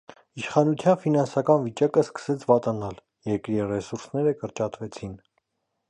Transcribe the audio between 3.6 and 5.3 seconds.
ռեսուրսները կրճատվեցին։